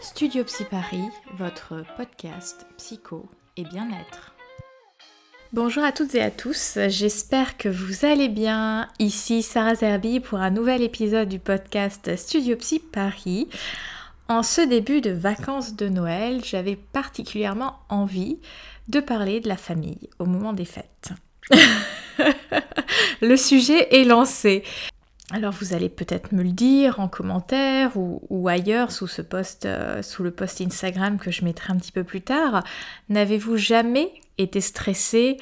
[0.00, 4.32] Studio Psy Paris, votre podcast psycho et bien-être.
[5.52, 8.88] Bonjour à toutes et à tous, j'espère que vous allez bien.
[9.00, 13.48] Ici Sarah Zerbi pour un nouvel épisode du podcast Studio Psy Paris.
[14.28, 18.38] En ce début de vacances de Noël, j'avais particulièrement envie
[18.86, 21.10] de parler de la famille au moment des fêtes.
[23.20, 24.62] le sujet est lancé.
[25.30, 30.02] Alors vous allez peut-être me le dire en commentaire ou, ailleurs sous ce post, euh,
[30.02, 32.64] sous le post Instagram que je mettrai un petit peu plus tard.
[33.10, 35.36] N'avez-vous jamais été stressé,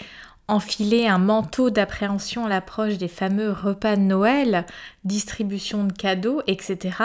[0.49, 4.67] enfilé un manteau d'appréhension à l'approche des fameux repas de Noël,
[5.05, 6.97] distribution de cadeaux, etc.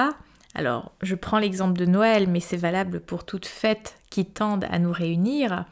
[0.56, 4.80] Alors je prends l'exemple de Noël, mais c'est valable pour toute fête qui tendent à
[4.80, 5.66] nous réunir.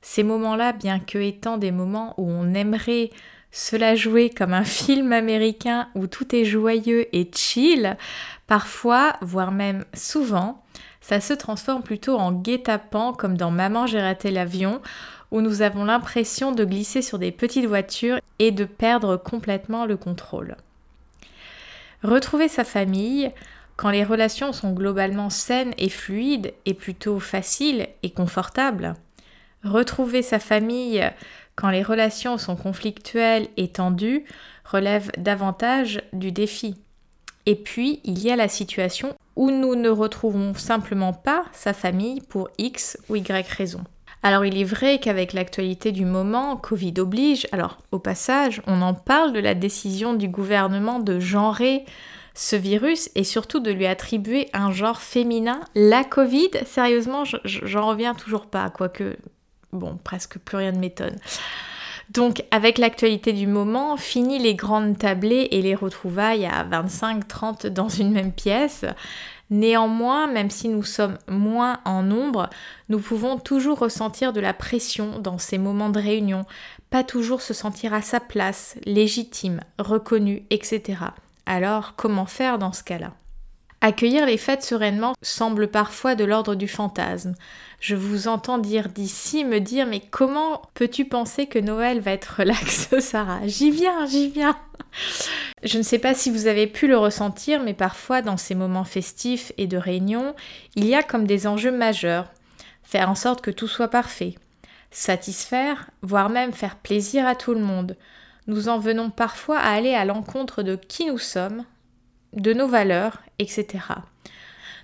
[0.00, 3.10] Ces moments-là, bien que étant des moments où on aimerait
[3.58, 7.96] cela jouer comme un film américain où tout est joyeux et chill,
[8.46, 10.62] parfois, voire même souvent,
[11.00, 14.82] ça se transforme plutôt en guet-apens comme dans Maman j'ai raté l'avion,
[15.30, 19.96] où nous avons l'impression de glisser sur des petites voitures et de perdre complètement le
[19.96, 20.56] contrôle.
[22.02, 23.32] Retrouver sa famille,
[23.76, 28.96] quand les relations sont globalement saines et fluides, est plutôt facile et confortable.
[29.64, 31.02] Retrouver sa famille
[31.56, 34.24] quand les relations sont conflictuelles et tendues,
[34.64, 36.76] relève davantage du défi.
[37.46, 42.20] Et puis, il y a la situation où nous ne retrouvons simplement pas sa famille
[42.20, 43.84] pour X ou Y raison.
[44.22, 48.94] Alors il est vrai qu'avec l'actualité du moment, Covid oblige, alors au passage, on en
[48.94, 51.84] parle de la décision du gouvernement de genrer
[52.34, 55.60] ce virus et surtout de lui attribuer un genre féminin.
[55.74, 59.16] La Covid, sérieusement, j'en reviens toujours pas, quoique
[59.76, 61.16] bon, presque plus rien ne m'étonne.
[62.10, 67.88] Donc, avec l'actualité du moment, fini les grandes tablées et les retrouvailles à 25-30 dans
[67.88, 68.84] une même pièce.
[69.50, 72.48] Néanmoins, même si nous sommes moins en nombre,
[72.88, 76.44] nous pouvons toujours ressentir de la pression dans ces moments de réunion,
[76.90, 80.98] pas toujours se sentir à sa place, légitime, reconnu, etc.
[81.44, 83.12] Alors, comment faire dans ce cas-là?
[83.82, 87.34] Accueillir les fêtes sereinement semble parfois de l'ordre du fantasme.
[87.78, 92.36] Je vous entends dire d'ici me dire mais comment peux-tu penser que Noël va être
[92.38, 93.46] relax, Sarah?
[93.46, 94.56] J'y viens, j'y viens.
[95.62, 98.84] Je ne sais pas si vous avez pu le ressentir, mais parfois dans ces moments
[98.84, 100.34] festifs et de réunion,
[100.74, 102.32] il y a comme des enjeux majeurs.
[102.82, 104.36] Faire en sorte que tout soit parfait.
[104.90, 107.96] Satisfaire, voire même faire plaisir à tout le monde.
[108.46, 111.64] Nous en venons parfois à aller à l'encontre de qui nous sommes,
[112.36, 113.66] de nos valeurs, etc.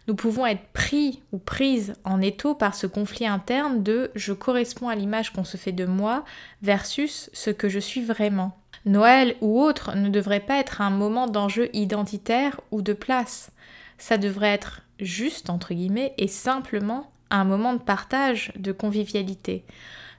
[0.09, 4.89] Nous pouvons être pris ou prises en étau par ce conflit interne de je corresponds
[4.89, 6.25] à l'image qu'on se fait de moi
[6.61, 8.59] versus ce que je suis vraiment.
[8.85, 13.53] Noël ou autre ne devrait pas être un moment d'enjeu identitaire ou de place.
[13.97, 19.65] Ça devrait être juste, entre guillemets, et simplement un moment de partage, de convivialité.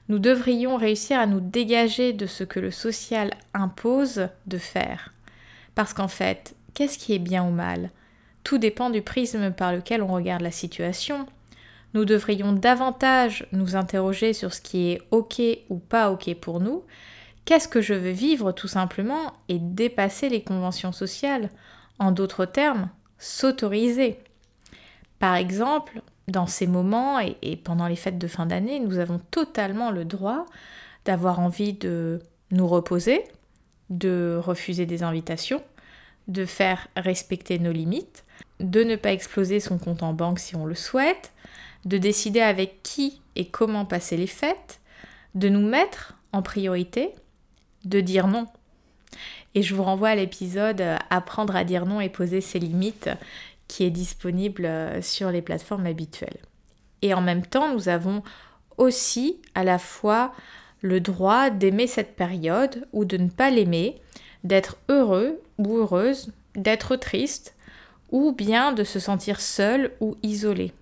[0.08, 5.12] Nous devrions réussir à nous dégager de ce que le social impose de faire.
[5.74, 7.90] Parce qu'en fait, Qu'est-ce qui est bien ou mal?
[8.42, 11.26] Tout dépend du prisme par lequel on regarde la situation.
[11.94, 15.40] Nous devrions davantage nous interroger sur ce qui est OK
[15.70, 16.82] ou pas OK pour nous.
[17.44, 21.50] Qu'est-ce que je veux vivre tout simplement et dépasser les conventions sociales?
[22.00, 24.18] En d'autres termes, s'autoriser.
[25.20, 29.90] Par exemple, dans ces moments et, pendant les fêtes de fin d'année, nous avons totalement
[29.90, 30.46] le droit
[31.04, 32.20] d'avoir envie de
[32.50, 33.22] nous reposer,
[33.90, 35.62] de refuser des invitations,
[36.28, 38.24] de faire respecter nos limites,
[38.60, 41.32] de ne pas exploser son compte en banque si on le souhaite,
[41.84, 44.80] de décider avec qui et comment passer les fêtes,
[45.34, 47.10] de nous mettre en priorité,
[47.84, 48.46] de dire non.
[49.54, 53.10] Et je vous renvoie à l'épisode euh, Apprendre à dire non et poser ses limites
[53.68, 56.38] qui est disponible euh, sur les plateformes habituelles.
[57.02, 58.22] Et en même temps, nous avons
[58.76, 60.32] aussi à la fois
[60.80, 64.00] le droit d'aimer cette période ou de ne pas l'aimer,
[64.44, 67.54] d'être heureux ou heureuse, d'être triste,
[68.12, 70.72] ou bien de se sentir seul ou isolé.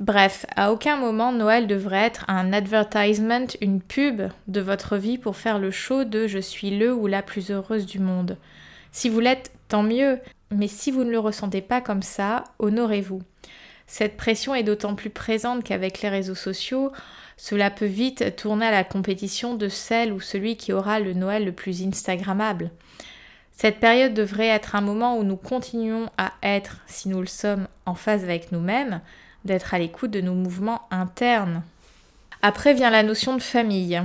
[0.00, 5.36] Bref, à aucun moment Noël devrait être un advertisement, une pub de votre vie pour
[5.36, 8.36] faire le show de je suis le ou la plus heureuse du monde.
[8.92, 10.18] Si vous l'êtes, tant mieux,
[10.52, 13.22] mais si vous ne le ressentez pas comme ça, honorez-vous.
[13.88, 16.92] Cette pression est d'autant plus présente qu'avec les réseaux sociaux,
[17.38, 21.44] cela peut vite tourner à la compétition de celle ou celui qui aura le Noël
[21.44, 22.70] le plus Instagrammable.
[23.52, 27.66] Cette période devrait être un moment où nous continuons à être, si nous le sommes,
[27.86, 29.00] en phase avec nous-mêmes,
[29.44, 31.62] d'être à l'écoute de nos mouvements internes.
[32.42, 34.00] Après vient la notion de famille.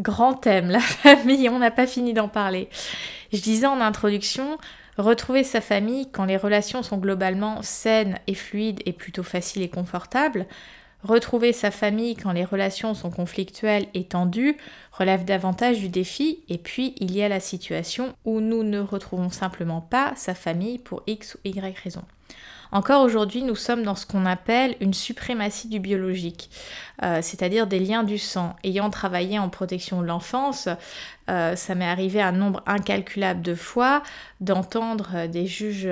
[0.00, 2.68] Grand thème, la famille, on n'a pas fini d'en parler.
[3.32, 4.58] Je disais en introduction,
[4.98, 9.68] Retrouver sa famille quand les relations sont globalement saines et fluides et plutôt faciles et
[9.68, 10.46] confortables.
[11.02, 14.56] Retrouver sa famille quand les relations sont conflictuelles et tendues
[14.92, 19.30] relève davantage du défi et puis il y a la situation où nous ne retrouvons
[19.30, 22.02] simplement pas sa famille pour X ou Y raison.
[22.72, 26.50] Encore aujourd'hui, nous sommes dans ce qu'on appelle une suprématie du biologique,
[27.02, 28.56] euh, c'est-à-dire des liens du sang.
[28.64, 30.68] Ayant travaillé en protection de l'enfance,
[31.30, 34.02] euh, ça m'est arrivé un nombre incalculable de fois
[34.40, 35.88] d'entendre euh, des juges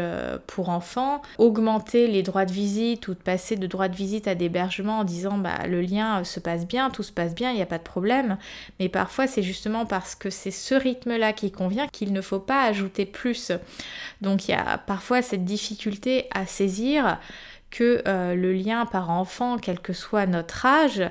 [0.46, 4.34] pour enfants augmenter les droits de visite ou de passer de droits de visite à
[4.34, 7.62] d'hébergement en disant bah, le lien se passe bien, tout se passe bien, il n'y
[7.62, 8.36] a pas de problème.
[8.80, 12.64] Mais parfois c'est justement parce que c'est ce rythme-là qui convient qu'il ne faut pas
[12.64, 13.52] ajouter plus.
[14.20, 17.18] Donc il y a parfois cette difficulté à saisir
[17.74, 21.02] que euh, le lien par enfant, quel que soit notre âge,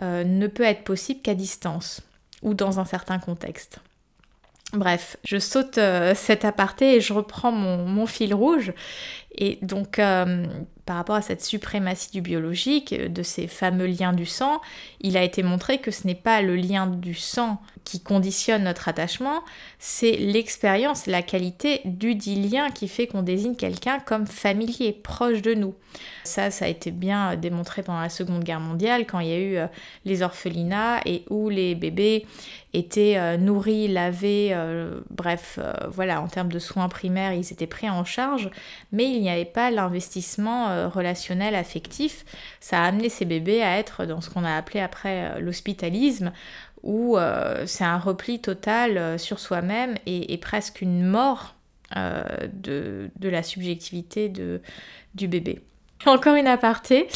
[0.00, 2.00] euh, ne peut être possible qu'à distance
[2.44, 3.80] ou dans un certain contexte.
[4.72, 8.72] Bref, je saute euh, cet aparté et je reprends mon, fil rouge.
[9.36, 9.98] Et donc,
[10.86, 14.60] par rapport à cette suprématie du biologique, de ces fameux liens du sang,
[15.00, 18.88] il a été montré que ce n'est pas le lien du sang qui conditionne notre
[18.88, 19.42] attachement,
[19.78, 25.42] c'est l'expérience, la qualité du dit lien qui fait qu'on désigne quelqu'un comme familier, proche
[25.42, 25.74] de nous.
[26.24, 29.38] Ça, ça a été bien démontré pendant la Seconde Guerre mondiale, quand il y a
[29.38, 29.66] eu euh,
[30.04, 32.26] les orphelinats et où les bébés
[32.74, 37.88] étaient euh, nourris, lavés, euh, bref, voilà, en termes de soins primaires, ils étaient pris
[37.88, 38.50] en charge,
[38.92, 42.24] mais il n'y avait pas l'investissement relationnel, affectif.
[42.60, 46.32] Ça a amené ces bébés à être dans ce qu'on a appelé après l'hospitalisme,
[46.84, 51.54] où euh, c'est un repli total euh, sur soi-même et, presque une mort
[51.96, 52.22] euh,
[52.52, 54.60] de, la subjectivité de,
[55.14, 55.60] du bébé.
[56.06, 57.08] Encore une aparté.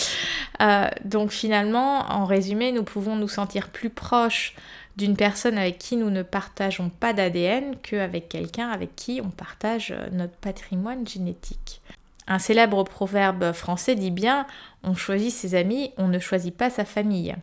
[1.04, 4.54] donc finalement, en résumé, nous pouvons nous sentir plus proches
[4.98, 9.94] d'une personne avec qui nous ne partageons pas d'ADN qu'avec quelqu'un avec qui on partage
[10.10, 11.80] notre patrimoine génétique.
[12.26, 14.44] Un célèbre proverbe français dit bien
[14.82, 17.36] on choisit ses amis, on ne choisit pas sa famille.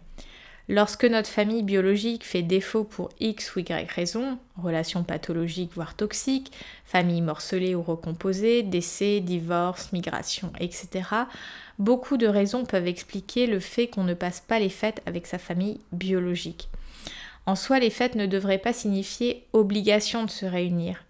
[0.68, 6.52] Lorsque notre famille biologique fait défaut pour X ou Y raison, relation pathologique voire toxique,
[6.86, 11.08] famille morcelée ou recomposée, décès, divorce, migration, etc.,
[11.80, 15.38] beaucoup de raisons peuvent expliquer le fait qu'on ne passe pas les fêtes avec sa
[15.38, 16.68] famille biologique.
[17.46, 21.04] En soi, les fêtes ne devraient pas signifier obligation de se réunir.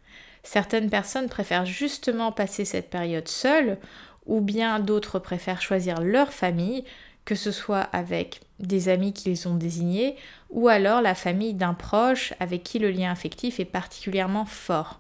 [0.44, 3.78] Certaines personnes préfèrent justement passer cette période seules,
[4.26, 6.84] ou bien d'autres préfèrent choisir leur famille,
[7.26, 10.16] que ce soit avec des amis qu'ils ont désignés,
[10.50, 15.00] ou alors la famille d'un proche avec qui le lien affectif est particulièrement fort.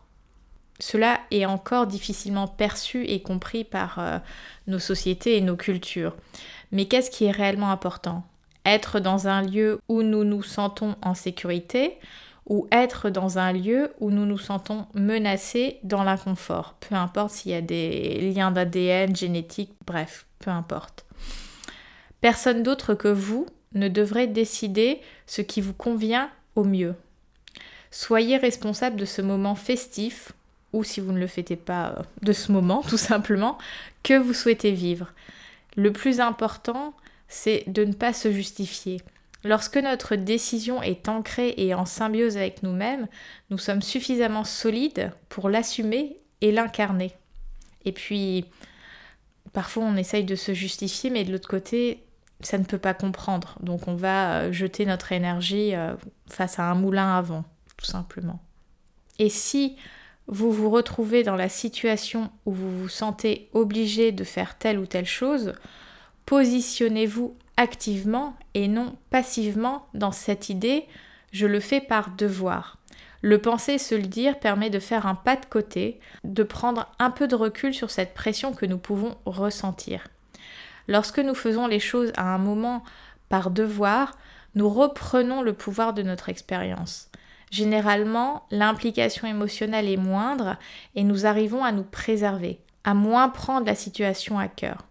[0.79, 4.17] Cela est encore difficilement perçu et compris par euh,
[4.67, 6.15] nos sociétés et nos cultures.
[6.71, 8.23] Mais qu'est-ce qui est réellement important?
[8.65, 11.97] Être dans un lieu où nous nous sentons en sécurité
[12.47, 16.75] ou être dans un lieu où nous nous sentons menacés dans l'inconfort.
[16.79, 21.05] Peu importe s'il y a des liens d'ADN, génétique, bref, peu importe.
[22.21, 26.95] Personne d'autre que vous ne devrait décider ce qui vous convient au mieux.
[27.91, 30.31] Soyez responsable de ce moment festif,
[30.73, 33.57] ou si vous ne le fêtez pas, euh, de ce moment tout simplement,
[34.03, 35.13] que vous souhaitez vivre.
[35.75, 36.93] Le plus important,
[37.27, 39.01] c'est de ne pas se justifier.
[39.43, 43.07] Lorsque notre décision est ancrée et en symbiose avec nous-mêmes,
[43.51, 47.11] nous sommes suffisamment solides pour l'assumer et l'incarner.
[47.85, 48.45] Et puis,
[49.53, 52.03] parfois on essaye de se justifier, mais de l'autre côté,
[52.41, 53.57] ça ne peut pas comprendre.
[53.61, 55.95] Donc on va euh, jeter notre énergie euh,
[56.27, 57.45] face à un moulin à vent,
[57.77, 58.39] tout simplement.
[59.19, 59.77] Et si
[60.27, 64.85] vous vous retrouvez dans la situation où vous vous sentez obligé de faire telle ou
[64.85, 65.53] telle chose,
[66.25, 70.85] positionnez-vous activement et non passivement dans cette idée
[71.31, 72.77] je le fais par devoir.
[73.21, 77.11] Le penser se le dire permet de faire un pas de côté, de prendre un
[77.11, 80.07] peu de recul sur cette pression que nous pouvons ressentir.
[80.87, 82.83] Lorsque nous faisons les choses à un moment
[83.27, 84.13] par devoir,
[84.53, 87.09] nous reprenons le pouvoir de notre expérience.
[87.51, 90.55] Généralement, l'implication émotionnelle est moindre
[90.95, 94.85] et nous arrivons à nous préserver, à moins prendre la situation à cœur.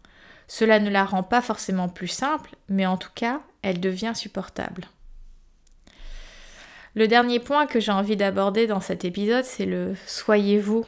[0.48, 4.86] Cela ne la rend pas forcément plus simple, mais en tout cas, elle devient supportable.
[6.94, 10.86] Le dernier point que j'ai envie d'aborder dans cet épisode, c'est le soyez-vous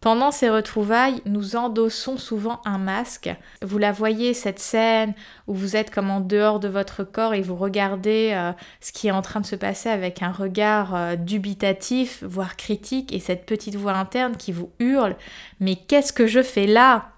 [0.00, 3.34] pendant ces retrouvailles, nous endossons souvent un masque.
[3.62, 5.14] Vous la voyez, cette scène
[5.46, 9.08] où vous êtes comme en dehors de votre corps et vous regardez euh, ce qui
[9.08, 13.46] est en train de se passer avec un regard euh, dubitatif, voire critique, et cette
[13.46, 15.12] petite voix interne qui vous hurle⁇
[15.60, 17.08] Mais qu'est-ce que je fais là?⁇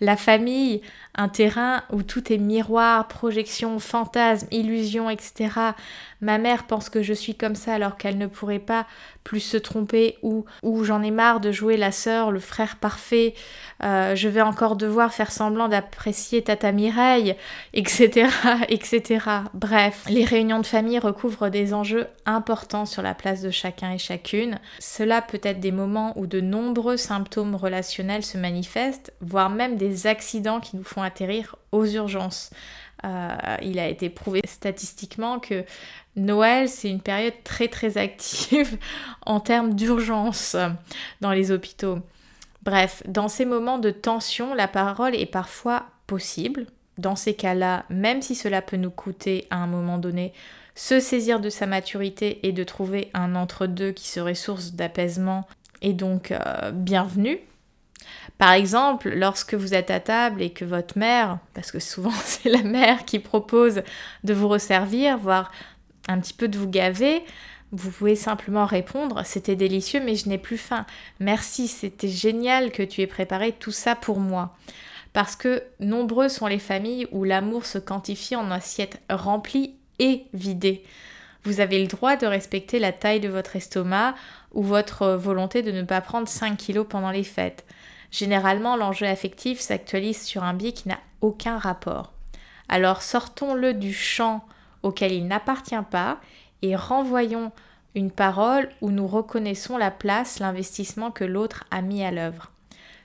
[0.00, 0.82] La famille
[1.14, 5.50] un terrain où tout est miroir, projection, fantasme, illusion, etc.
[6.20, 8.86] Ma mère pense que je suis comme ça alors qu'elle ne pourrait pas
[9.24, 13.34] plus se tromper ou, ou j'en ai marre de jouer la sœur, le frère parfait,
[13.82, 17.36] euh, je vais encore devoir faire semblant d'apprécier Tata Mireille,
[17.74, 18.28] etc.,
[18.68, 19.26] etc.
[19.54, 23.98] Bref, les réunions de famille recouvrent des enjeux importants sur la place de chacun et
[23.98, 24.58] chacune.
[24.78, 30.06] Cela peut être des moments où de nombreux symptômes relationnels se manifestent, voire même des
[30.06, 32.50] accidents qui nous font atterrir aux urgences.
[33.04, 35.64] Euh, il a été prouvé statistiquement que
[36.14, 38.78] Noël, c'est une période très très active
[39.26, 40.56] en termes d'urgence
[41.20, 41.98] dans les hôpitaux.
[42.62, 46.66] Bref, dans ces moments de tension, la parole est parfois possible.
[46.98, 50.32] Dans ces cas-là, même si cela peut nous coûter à un moment donné,
[50.74, 55.46] se saisir de sa maturité et de trouver un entre-deux qui serait source d'apaisement
[55.80, 57.40] est donc euh, bienvenu.
[58.38, 62.48] Par exemple, lorsque vous êtes à table et que votre mère, parce que souvent c'est
[62.48, 63.82] la mère qui propose
[64.24, 65.52] de vous resservir, voire
[66.08, 67.22] un petit peu de vous gaver,
[67.72, 70.84] vous pouvez simplement répondre C'était délicieux, mais je n'ai plus faim.
[71.20, 74.54] Merci, c'était génial que tu aies préparé tout ça pour moi.
[75.14, 80.84] Parce que nombreuses sont les familles où l'amour se quantifie en assiette remplie et vidée.
[81.44, 84.14] Vous avez le droit de respecter la taille de votre estomac
[84.52, 87.64] ou votre volonté de ne pas prendre 5 kilos pendant les fêtes.
[88.12, 92.12] Généralement, l'enjeu affectif s'actualise sur un biais qui n'a aucun rapport.
[92.68, 94.44] Alors sortons-le du champ
[94.82, 96.20] auquel il n'appartient pas
[96.60, 97.52] et renvoyons
[97.94, 102.50] une parole où nous reconnaissons la place, l'investissement que l'autre a mis à l'œuvre.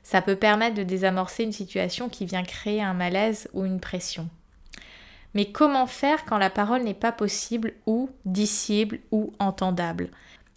[0.04, 4.30] Ça peut permettre de désamorcer une situation qui vient créer un malaise ou une pression.
[5.34, 10.10] Mais comment faire quand la parole n'est pas possible ou dissible ou entendable?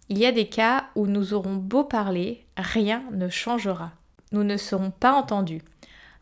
[0.09, 3.91] Il y a des cas où nous aurons beau parler, rien ne changera
[4.31, 5.61] nous ne serons pas entendus.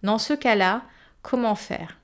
[0.04, 0.84] Dans ce cas-là,
[1.22, 1.98] comment faire?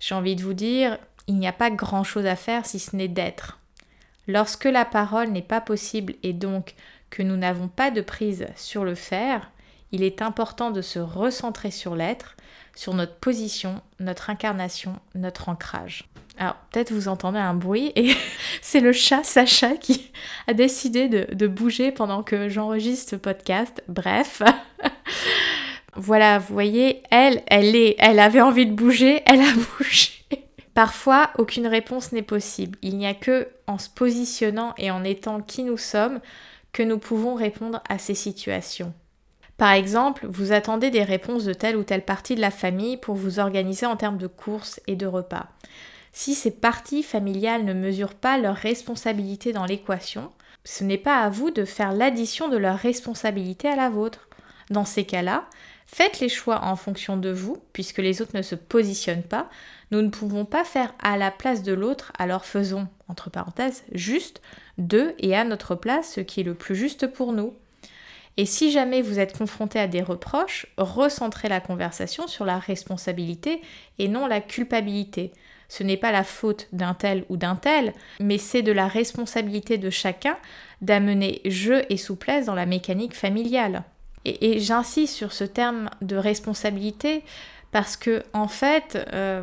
[0.00, 3.08] J'ai envie de vous dire, il n'y a pas grand-chose à faire si ce n'est
[3.08, 3.58] d'être.
[4.26, 6.74] Lorsque la parole n'est pas possible et donc
[7.10, 9.50] que nous n'avons pas de prise sur le faire,
[9.94, 12.36] il est important de se recentrer sur l'être,
[12.74, 16.08] sur notre position, notre incarnation, notre ancrage.
[16.36, 18.12] Alors peut-être vous entendez un bruit et
[18.60, 20.10] c'est le chat Sacha qui
[20.48, 23.84] a décidé de, bouger pendant que j'enregistre ce podcast.
[23.86, 24.42] Bref,
[25.94, 30.10] voilà, vous voyez, elle, elle est, elle avait envie de bouger, elle a bougé.
[30.74, 32.76] Parfois, aucune réponse n'est possible.
[32.82, 36.18] Il n'y a que en se positionnant et en étant qui nous sommes
[36.72, 38.92] que nous pouvons répondre à ces situations.
[39.56, 43.14] Par exemple, vous attendez des réponses de telle ou telle partie de la famille pour
[43.14, 45.46] vous organiser en termes de courses et de repas.
[46.12, 50.30] Si ces parties familiales ne mesurent pas leur responsabilité dans l'équation,
[50.64, 54.28] ce n'est pas à vous de faire l'addition de leur responsabilité à la vôtre.
[54.70, 55.44] Dans ces cas-là,
[55.86, 59.50] faites les choix en fonction de vous, puisque les autres ne se positionnent pas.
[59.90, 64.40] Nous ne pouvons pas faire à la place de l'autre, alors faisons, entre parenthèses, juste
[64.78, 67.54] de et à notre place ce qui est le plus juste pour nous.
[68.36, 73.62] Et si jamais vous êtes confronté à des reproches, recentrez la conversation sur la responsabilité
[73.98, 75.32] et non la culpabilité.
[75.68, 79.78] Ce n'est pas la faute d'un tel ou d'un tel, mais c'est de la responsabilité
[79.78, 80.36] de chacun
[80.82, 83.84] d'amener jeu et souplesse dans la mécanique familiale.
[84.24, 87.22] Et, j'insiste sur ce terme de responsabilité
[87.72, 89.42] parce que en fait, euh,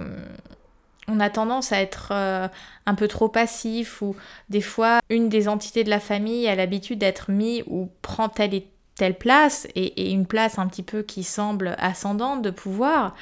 [1.08, 2.48] on a tendance à être euh,
[2.86, 4.16] un peu trop passif ou
[4.50, 8.54] des fois une des entités de la famille a l'habitude d'être mis ou prend telle
[8.54, 13.16] et telle place et, une place un petit peu qui semble ascendante de pouvoir,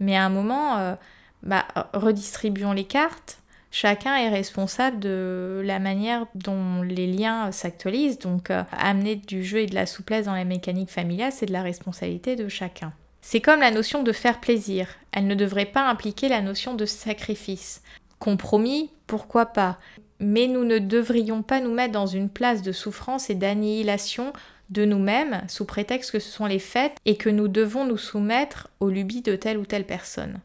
[0.00, 0.94] mais à un moment, euh,
[1.42, 3.40] bah, redistribuons les cartes
[3.76, 8.18] chacun est responsable de la manière dont les liens s'actualisent.
[8.18, 11.52] Donc euh, amener du jeu et de la souplesse dans la mécanique familiale, c'est de
[11.52, 12.92] la responsabilité de chacun.
[13.20, 14.88] C'est comme la notion de faire plaisir.
[15.12, 17.82] Elle ne devrait pas impliquer la notion de sacrifice.
[18.18, 19.78] Compromis, pourquoi pas
[20.20, 24.32] Mais nous ne devrions pas nous mettre dans une place de souffrance et d'annihilation
[24.70, 28.68] de nous-mêmes sous prétexte que ce sont les fêtes et que nous devons nous soumettre
[28.80, 30.40] aux lubies de telle ou telle personne.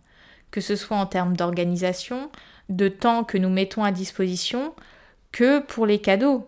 [0.52, 2.30] Que ce soit en termes d'organisation,
[2.70, 4.74] de temps que nous mettons à disposition
[5.32, 6.48] que pour les cadeaux.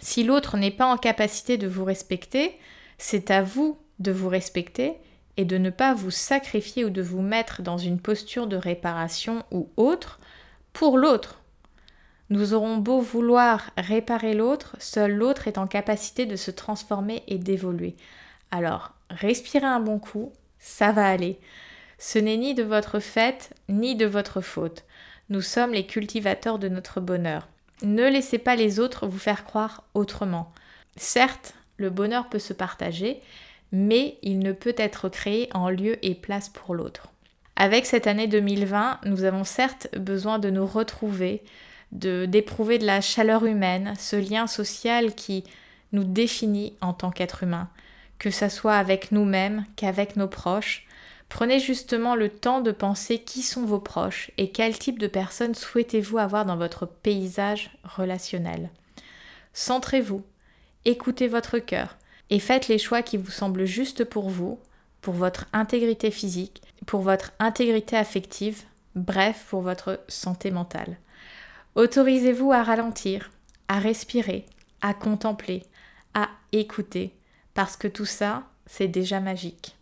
[0.00, 2.58] Si l'autre n'est pas en capacité de vous respecter,
[2.98, 4.94] c'est à vous de vous respecter
[5.36, 9.44] et de ne pas vous sacrifier ou de vous mettre dans une posture de réparation
[9.50, 10.20] ou autre
[10.72, 11.43] pour l'autre.
[12.30, 17.38] Nous aurons beau vouloir réparer l'autre, seul l'autre est en capacité de se transformer et
[17.38, 17.96] d'évoluer.
[18.50, 21.38] Alors, respirez un bon coup, ça va aller.
[21.98, 24.84] Ce n'est ni de votre fait, ni de votre faute.
[25.28, 27.48] Nous sommes les cultivateurs de notre bonheur.
[27.82, 30.52] Ne laissez pas les autres vous faire croire autrement.
[30.96, 33.20] Certes, le bonheur peut se partager,
[33.72, 37.08] mais il ne peut être créé en lieu et place pour l'autre.
[37.56, 41.42] Avec cette année 2020, nous avons certes besoin de nous retrouver,
[41.92, 45.44] d'éprouver de la chaleur humaine, ce lien social qui
[45.92, 47.68] nous définit en tant qu'être humain,
[48.18, 50.86] que ce soit avec nous-mêmes qu'avec nos proches.
[51.28, 55.54] Prenez justement le temps de penser qui sont vos proches et quel type de personnes
[55.54, 58.70] souhaitez-vous avoir dans votre paysage relationnel.
[59.52, 60.22] Centrez-vous,
[60.84, 61.96] écoutez votre cœur
[62.30, 64.58] et faites les choix qui vous semblent justes pour vous,
[65.00, 68.62] pour votre intégrité physique, pour votre intégrité affective,
[68.94, 70.96] bref, pour votre santé mentale.
[71.74, 73.30] Autorisez-vous à ralentir,
[73.68, 74.46] à respirer,
[74.80, 75.62] à contempler,
[76.14, 77.12] à écouter,
[77.54, 79.76] parce que tout ça, c'est déjà magique.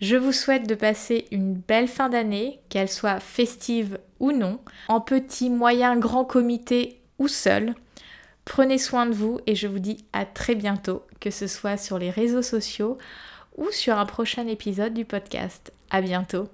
[0.00, 5.00] Je vous souhaite de passer une belle fin d'année, qu'elle soit festive ou non, en
[5.00, 7.74] petit, moyen, grand comité ou seul.
[8.44, 11.98] Prenez soin de vous et je vous dis à très bientôt, que ce soit sur
[11.98, 12.98] les réseaux sociaux
[13.56, 15.72] ou sur un prochain épisode du podcast.
[15.90, 16.48] À bientôt!